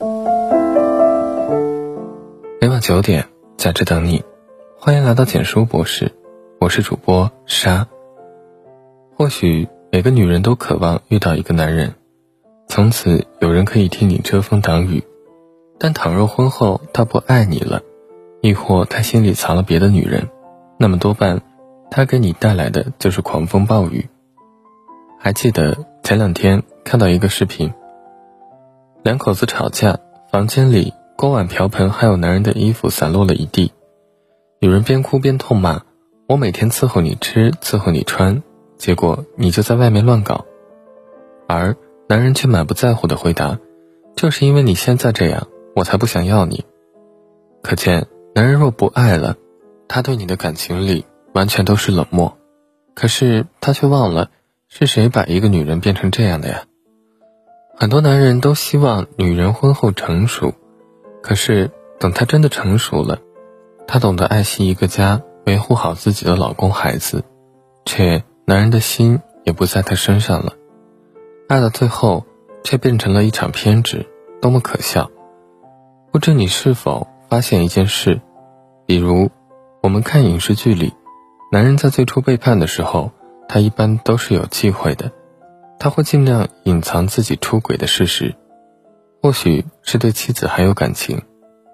[0.00, 0.06] 每
[2.68, 4.22] 晚九点，在这等你。
[4.78, 6.12] 欢迎来到简书博士，
[6.60, 7.88] 我是主播沙。
[9.16, 11.96] 或许每个女人都渴望遇到一个男人，
[12.68, 15.02] 从此有人可以替你遮风挡雨。
[15.80, 17.82] 但倘若婚后他不爱你了，
[18.40, 20.28] 亦或他心里藏了别的女人，
[20.78, 21.42] 那么多半
[21.90, 24.08] 他给你带来的就是狂风暴雨。
[25.18, 27.72] 还记得前两天看到一个视频，
[29.02, 29.98] 两口子吵架，
[30.30, 30.94] 房间里。
[31.16, 33.72] 锅碗瓢盆还有男人的衣服散落了一地，
[34.60, 35.82] 女人边哭边痛骂
[36.28, 38.44] ：“我每天伺候你吃，伺候你穿，
[38.76, 40.46] 结果你就在外面乱搞。”
[41.48, 41.74] 而
[42.08, 43.58] 男人却满不在乎的回答
[44.14, 46.64] ：“就是因为你现在这样，我才不想要你。”
[47.64, 49.34] 可见，男人若不爱了，
[49.88, 52.38] 他对你的感情里完全都是冷漠。
[52.94, 54.30] 可是他却忘了，
[54.68, 56.62] 是谁把一个女人变成这样的呀？
[57.80, 60.52] 很多男人都希望女人婚后成熟。
[61.22, 63.20] 可是，等她真的成熟了，
[63.86, 67.22] 她懂得爱惜一个家，维护好自己的老公孩子，
[67.84, 70.54] 却男人的心也不在她身上了。
[71.48, 72.26] 爱到最后，
[72.64, 74.06] 却变成了一场偏执，
[74.42, 75.08] 多么可笑！
[76.10, 78.20] 不知你是否发现一件事？
[78.86, 79.30] 比如，
[79.84, 80.94] 我们看影视剧里，
[81.52, 83.12] 男人在最初背叛的时候，
[83.48, 85.12] 他一般都是有忌讳的，
[85.78, 88.34] 他会尽量隐藏自己出轨的事实。
[89.22, 91.22] 或许是对妻子还有感情，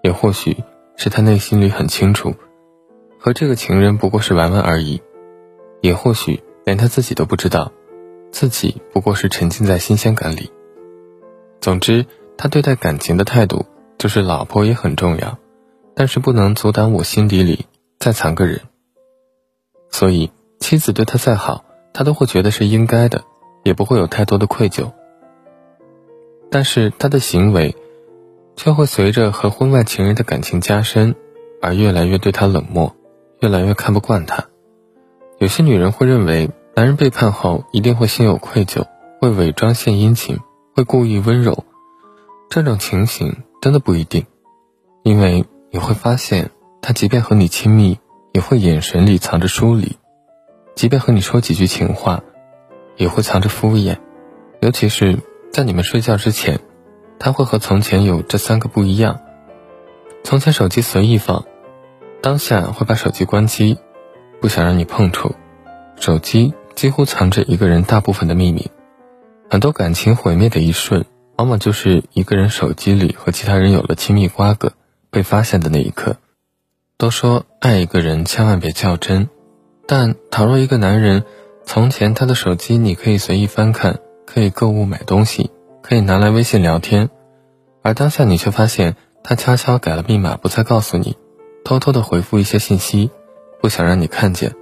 [0.03, 0.57] 也或许
[0.97, 2.35] 是他内心里很清楚，
[3.19, 5.03] 和这个情人不过是玩玩而已，
[5.83, 7.71] 也或许连他自己都不知道，
[8.33, 10.51] 自己不过是沉浸在新鲜感里。
[11.61, 12.07] 总之，
[12.39, 13.67] 他对待感情的态度
[13.99, 15.39] 就是老婆也很重要，
[15.95, 17.67] 但是不能阻挡我心底里
[17.99, 18.61] 再藏个人。
[19.91, 23.25] 所以，妻子对他再好，他都会觉得是应该的，
[23.65, 24.93] 也不会有太多的愧疚。
[26.51, 27.75] 但是他的行为，
[28.55, 31.17] 却会随着和婚外情人的感情加深，
[31.61, 32.95] 而越来越对他冷漠，
[33.41, 34.45] 越来越看不惯他。
[35.39, 38.85] 有些女人会认为，男人背叛后一定会心有愧疚，
[39.21, 40.39] 会伪装献殷勤，
[40.77, 41.65] 会故意温柔。
[42.49, 44.27] 这种情形真的不一定，
[45.03, 46.51] 因为你会发现，
[46.81, 47.99] 他即便和你亲密，
[48.33, 49.97] 也会眼神里藏着疏离；
[50.77, 52.23] 即便和你说几句情话，
[52.97, 53.99] 也会藏着敷衍，
[54.61, 55.19] 尤其是。
[55.53, 56.59] 在你们睡觉之前，
[57.17, 59.21] 他会和从前有这三个不一样：
[60.25, 61.45] 从前手机随意放，
[62.21, 63.79] 当下会把手机关机，
[64.41, 65.37] 不想让你碰触。
[65.95, 68.69] 手机几乎藏着一个人大部分的秘密。
[69.49, 71.05] 很多感情毁灭的一瞬，
[71.37, 74.73] 往往就是一个人手机里和其他人有了亲密瓜葛，
[75.09, 76.17] 被发现的那一刻。
[76.99, 79.29] 都说爱一个人千万别较真，
[79.87, 81.23] 但倘若一个男人
[81.65, 83.99] 从前他的手机你可以随意翻看。
[84.27, 87.11] 可以购物买东西，可以拿来微信聊天，
[87.83, 91.17] 而当下你却发现他悄悄改了密码，不再告诉你，
[91.63, 93.11] 偷偷的回复一些信息，
[93.61, 94.55] 不想让你看见。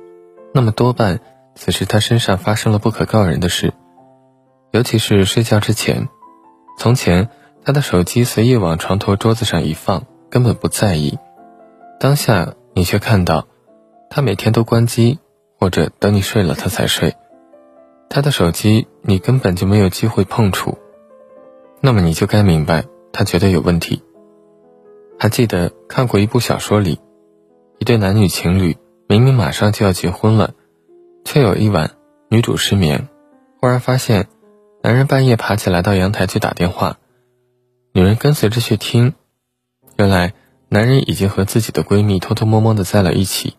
[0.52, 1.20] 那么多半，
[1.54, 3.72] 此时他身上发生了不可告人的事，
[4.72, 6.08] 尤其是睡觉之前。
[6.76, 7.30] 从前
[7.64, 11.19] 他的手机随意往床头桌子上一放，根本不在意，
[11.98, 13.46] 当下你却看到，
[14.10, 15.20] 他每天都关机，
[15.62, 17.14] 或者等你睡了他才睡。
[18.10, 20.76] 他的手机你根本就没有机会碰触，
[21.80, 24.02] 那么你就该明白他绝对有问题。
[25.20, 26.98] 还记得看过一部小说里，
[27.78, 30.54] 一对男女情侣明明马上就要结婚了，
[31.24, 31.92] 却有一晚
[32.28, 33.08] 女主失眠，
[33.60, 34.26] 忽然发现
[34.82, 36.98] 男人半夜爬起来到阳台去打电话，
[37.92, 39.14] 女人跟随着去听，
[39.96, 40.34] 原来
[40.68, 43.54] 男人已经和自己的闺蜜偷偷摸摸的在了一起，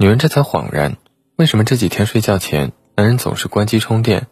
[0.00, 0.96] 女人这才恍然，
[1.34, 2.70] 为什么这几天睡觉前。
[2.94, 4.28] 男人总是关机充电，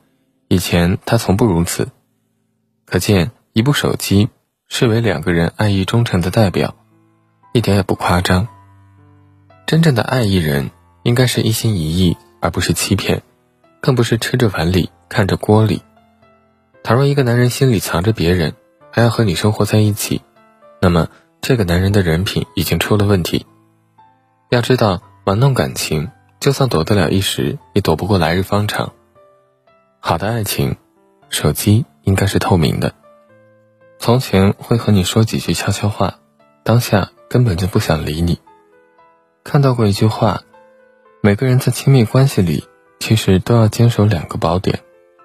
[0.46, 1.88] 以前他从不如此。
[2.84, 4.28] 可见，一部手机
[4.68, 6.76] 视为两个人爱意忠诚的代表，
[7.52, 8.46] 一点也不夸张。
[9.66, 10.70] 真正的爱一人，
[11.02, 13.24] 应该是一心一意，而不是欺骗，
[13.80, 15.82] 更不是吃着碗里看着锅里。
[16.84, 18.54] 倘若一个男人心里藏着别人，
[18.92, 20.22] 还要和你生活在一起，
[20.80, 21.08] 那么
[21.40, 23.46] 这个男人的人品已经出了问题。
[24.50, 26.08] 要知道，玩弄感情。
[26.38, 28.92] 就算躲得了一时，也躲不过来日方长。
[29.98, 30.76] 好的爱情，
[31.30, 32.94] 手机应该是透明的。
[33.98, 36.20] 从前会和你说几句悄悄话，
[36.62, 38.38] 当下根本就不想理你。
[39.42, 40.42] 看到过一句话：
[41.22, 42.62] 每个人在亲密关系里，
[43.00, 44.78] 其实都要坚守两个宝典：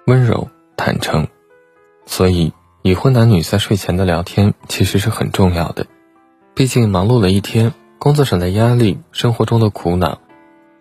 [0.06, 1.28] 温柔、坦诚。
[2.06, 2.52] 所以，
[2.82, 5.86] 已婚男女在睡前的聊天其实是很重要的。
[6.54, 7.72] 毕竟忙碌了一天，
[8.02, 10.18] 工作上的压力，生活中的苦恼。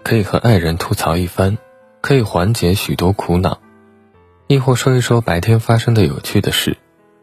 [0.03, 1.59] 可以和爱人吐槽一番，
[2.01, 3.59] 可以缓解许多苦恼，
[4.47, 6.77] 亦或说一说白天发生的有趣的事，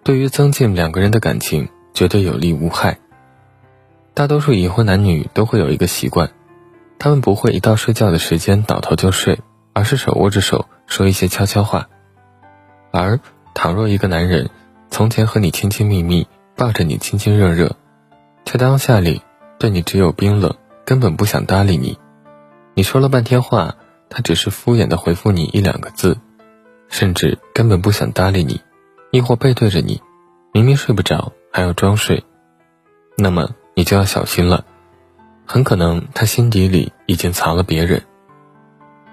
[0.04, 3.00] 对于增进两个人的感情，绝对有利无害。
[4.14, 6.30] 大多数已婚男女都会有一个习惯，
[7.00, 9.40] 他们不会一到睡觉的时间倒头就睡，
[9.72, 11.88] 而是手握着手说一些悄悄话。
[12.92, 13.18] 而
[13.52, 14.48] 倘若一个男人
[14.90, 17.74] 从前和你亲亲密密，抱着你亲亲热热，
[18.44, 19.22] 却当下里
[19.58, 21.98] 对你只有冰冷，根本不想搭理你。
[22.74, 23.74] 你说了半天话，
[24.08, 26.16] 他只是敷衍的回复你一两个字，
[26.88, 28.60] 甚至根本不想搭理你。
[29.10, 30.00] 亦或背对着你，
[30.52, 32.22] 明明睡不着还要装睡，
[33.16, 34.64] 那么你就要小心了，
[35.46, 38.02] 很可能他心底里已经藏了别人。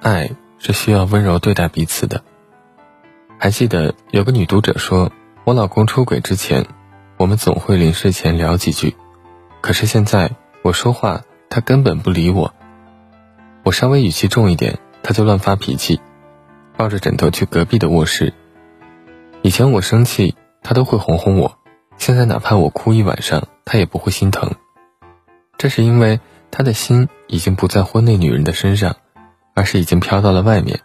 [0.01, 2.21] 爱是需要温柔对待彼此的。
[3.39, 5.11] 还记得有个女读者说
[5.43, 6.65] ：“我老公出轨之前，
[7.17, 8.95] 我们总会临睡前聊几句，
[9.65, 10.29] 可是现在
[10.61, 12.53] 我说话，他根本不理我。
[13.63, 15.99] 我稍微语气重一点，他就乱发脾气，
[16.77, 18.31] 抱着枕头去隔壁的卧室。”
[19.41, 21.57] 以前我生气，他都会哄哄我；
[21.97, 24.53] 现在哪怕我哭一晚上，他也不会心疼。
[25.57, 26.19] 这是因为
[26.51, 28.97] 他的心已经不在婚内女人的身上，
[29.55, 30.81] 而是已经飘到了外面。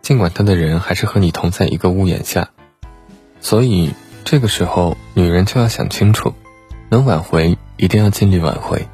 [0.00, 2.48] 尽管他的人还是和你同在一个屋檐下，
[3.42, 3.92] 所以
[4.24, 6.32] 这个时候女人就要想清楚，
[6.88, 8.88] 能挽回一定要尽力挽回。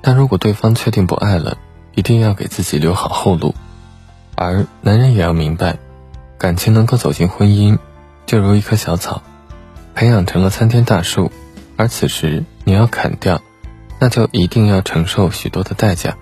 [0.00, 1.56] 但如果对方确定不爱了，
[1.94, 3.54] 一定要给自己留好后路。
[4.34, 5.78] 而男人也要明白，
[6.38, 7.78] 感情能够走进婚姻。
[8.26, 9.22] 就如一棵小草，
[9.94, 11.30] 培养成了参天大树，
[11.76, 13.40] 而此时你要砍掉，
[13.98, 16.16] 那就一定要承受许多的代价。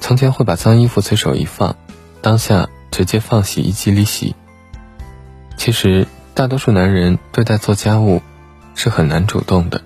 [0.00, 1.76] 从前会把脏衣服随手一放，
[2.20, 4.34] 当下直接放洗衣机里洗。
[5.56, 8.20] 其实大多数男人对待做家务
[8.74, 9.80] 是很难主动的，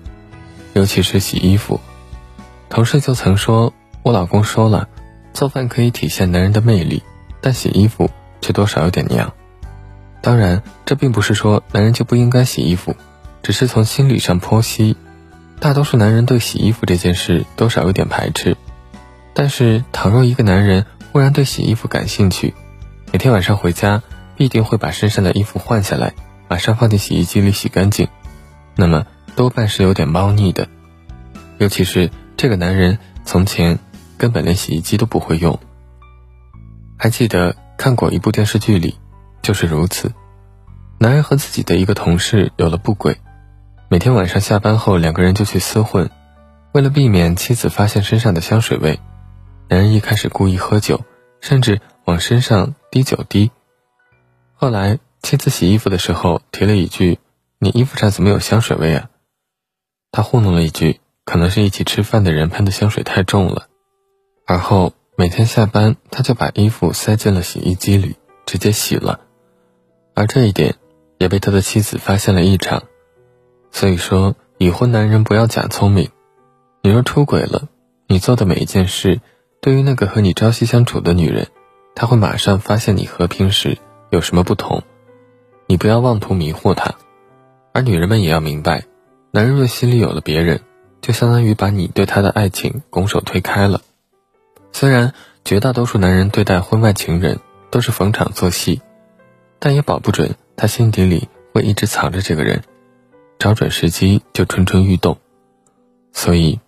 [0.73, 1.79] 尤其是洗衣服。
[2.69, 3.73] 同事就曾说
[4.03, 4.87] ：“我老公说了，
[5.33, 7.03] 做饭可以体现男人的魅力，
[7.41, 8.09] 但洗衣服
[8.39, 9.33] 却多少有点娘。”
[10.21, 12.95] 当然，这并不是说男人就不应该洗衣服，
[13.41, 14.95] 只是从心理上剖析，
[15.59, 18.55] 大多数男人对洗衣服这件事多少有点排斥。
[19.33, 22.53] 但是，倘若一个男人忽然对洗衣服感兴趣，
[23.11, 24.03] 每天晚上回家
[24.35, 26.13] 必定会把身上的衣服换下来，
[26.47, 28.07] 马上放进洗衣机里洗干净，
[28.75, 29.05] 那么
[29.35, 30.67] 多半是有点猫腻的。
[31.57, 33.79] 尤其是这个男人从前
[34.17, 35.59] 根本连洗衣机都不会用。
[36.97, 38.95] 还记得看过一部电视剧里。
[39.43, 40.13] 就是如此，
[40.99, 43.17] 男人和自己的一个同事有了不轨，
[43.89, 46.11] 每天晚上下班后，两个人就去厮混。
[46.73, 48.99] 为了避免妻子发现身上的香水味，
[49.67, 51.01] 男人一开始故意喝酒，
[51.39, 53.49] 甚至往身上滴酒滴。
[54.53, 57.17] 后来妻子洗衣服的时候提了一句
[57.57, 59.09] ：“你衣服上怎么有香水味啊？”
[60.11, 63.67] 他糊弄了一句：“可能是一起吃饭的人喷的香水太重了。”
[64.45, 69.21] 而后每天下班，他就把衣服塞进了洗衣机里，直接洗了。
[70.13, 70.75] 而这一点，
[71.17, 72.83] 也被他的妻子发现了异常。
[73.71, 76.09] 所以说，已婚男人不要假聪明。
[76.81, 77.69] 你若出轨了，
[78.07, 79.21] 你做的每一件事，
[79.61, 81.47] 对于那个和你朝夕相处的女人，
[81.95, 83.77] 她会马上发现你和平时
[84.09, 84.83] 有什么不同。
[85.67, 86.95] 你不要妄图迷惑她。
[87.71, 88.83] 而女人们也要明白，
[89.31, 90.61] 男人若心里有了别人，
[91.01, 93.81] 就相当于把你对他的爱情拱手推开了。
[94.71, 95.13] 虽然
[95.43, 97.39] 绝大多数男人对待婚外情人
[97.69, 98.81] 都是逢场作戏。
[99.63, 102.63] 但也保不准他心底里会一直藏着这个人，
[103.37, 105.19] 找准时机就蠢蠢欲动。
[106.11, 106.59] 所以，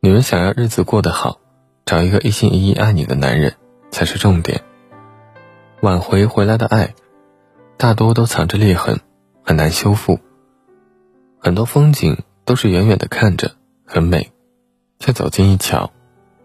[0.00, 1.40] 女人想要日子过得好，
[1.86, 3.54] 找一个一心一意爱你的男人
[3.90, 4.62] 才是重点。
[5.80, 6.94] 挽回回来的爱，
[7.78, 9.00] 大多都藏着裂痕，
[9.42, 10.20] 很难修复。
[11.44, 14.30] 很多风景都是远远的看着很美，
[15.00, 15.90] 却走近一瞧，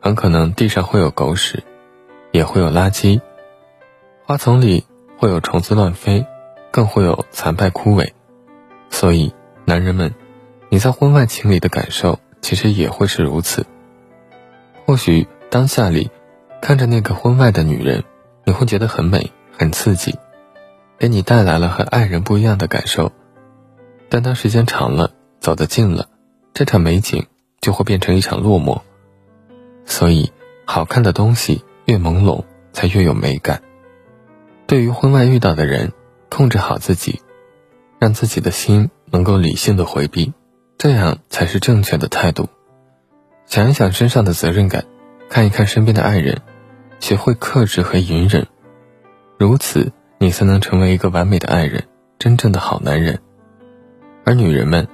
[0.02, 1.64] 很可能地上会有狗屎，
[2.32, 3.22] 也会有垃圾，
[4.26, 4.86] 花丛里。
[5.20, 6.28] 会有虫子乱飞，
[6.70, 8.12] 更会有残败枯萎，
[8.92, 9.34] 所以
[9.66, 10.14] 男人们，
[10.70, 13.66] 你在婚外情里的感受其实也会是如此。
[14.86, 16.12] 或许当下里
[16.62, 18.04] 看着那个婚外的女人，
[18.46, 20.20] 你会觉得很美、很刺激，
[21.00, 23.12] 给你带来了和爱人不一样的感受。
[24.10, 26.08] 但当时间长了，走得近了，
[26.54, 27.26] 这场美景
[27.60, 28.82] 就会变成一场落寞。
[29.86, 30.32] 所以，
[30.66, 33.62] 好看的东西越朦胧，才越有美感。
[34.66, 35.94] 对于婚外遇到的人，
[36.30, 37.22] 控制好自己，
[38.00, 40.34] 让自己的心能够理性的回避，
[40.78, 42.50] 这样才是正确的态度。
[43.46, 44.86] 想一想身上的责任感，
[45.30, 46.42] 看一看身边的爱人，
[47.00, 48.48] 学会克制和隐忍，
[49.38, 51.88] 如此你才能成为一个完美的爱人，
[52.20, 53.22] 真正的好男人。
[54.28, 54.90] 而女人们，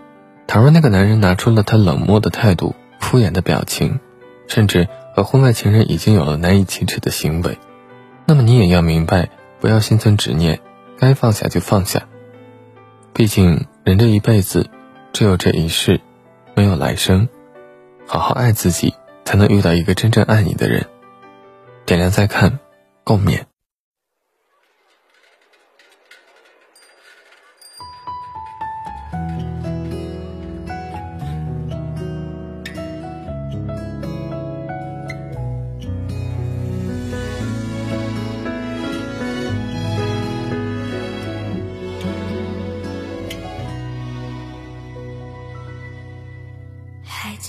[0.46, 4.00] 倘若那个男人拿出了他冷漠的态度、敷衍的表情，
[4.46, 7.58] 甚至和婚外情人已经有了难以启齿的行为，
[8.28, 9.30] 那么你也要明白。
[9.60, 10.60] 不要心存执念，
[11.00, 12.04] 该放下就放下。
[13.12, 14.70] 毕竟人这一辈子，
[15.14, 16.00] 只有这一世，
[16.54, 17.28] 没有来生。
[18.06, 18.94] 好好爱自己，
[19.26, 20.86] 才能遇到一个真正爱你的人。
[21.88, 22.60] 点亮再看，
[23.04, 23.46] 共勉。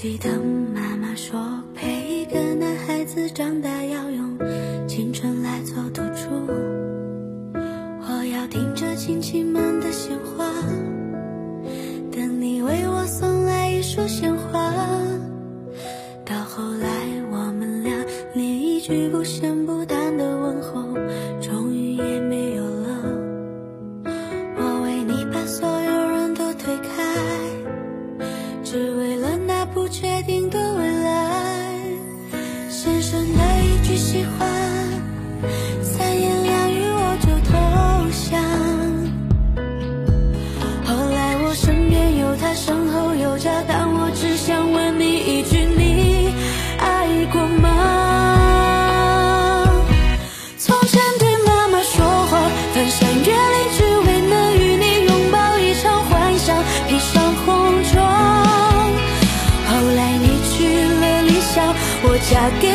[0.04, 0.43] 记得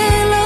[0.09, 0.38] feel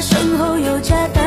[0.00, 1.23] 身后有家，